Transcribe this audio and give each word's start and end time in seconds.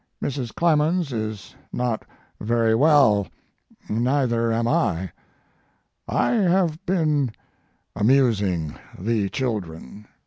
"Mrs. 0.19 0.51
Clemens 0.55 1.13
is 1.13 1.53
not 1.71 2.05
very 2.39 2.73
well, 2.73 3.27
neither 3.87 4.51
am 4.51 4.67
I. 4.67 5.11
I 6.07 6.31
have 6.31 6.83
been 6.87 7.31
amusing 7.95 8.75
the 8.97 9.29
children. 9.29 10.07